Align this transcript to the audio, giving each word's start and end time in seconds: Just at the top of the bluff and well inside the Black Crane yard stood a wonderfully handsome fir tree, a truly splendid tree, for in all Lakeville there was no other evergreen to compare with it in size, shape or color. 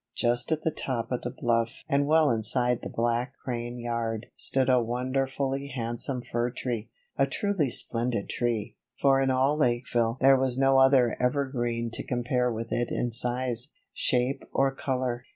Just 0.15 0.51
at 0.51 0.63
the 0.63 0.71
top 0.71 1.11
of 1.11 1.21
the 1.21 1.29
bluff 1.29 1.83
and 1.87 2.07
well 2.07 2.31
inside 2.31 2.81
the 2.81 2.89
Black 2.89 3.35
Crane 3.45 3.77
yard 3.77 4.25
stood 4.35 4.67
a 4.67 4.81
wonderfully 4.81 5.67
handsome 5.67 6.23
fir 6.23 6.49
tree, 6.49 6.89
a 7.19 7.27
truly 7.27 7.69
splendid 7.69 8.27
tree, 8.27 8.77
for 8.99 9.21
in 9.21 9.29
all 9.29 9.55
Lakeville 9.57 10.17
there 10.19 10.37
was 10.39 10.57
no 10.57 10.79
other 10.79 11.15
evergreen 11.19 11.91
to 11.91 12.03
compare 12.03 12.51
with 12.51 12.71
it 12.71 12.89
in 12.89 13.11
size, 13.11 13.73
shape 13.93 14.43
or 14.51 14.73
color. 14.73 15.23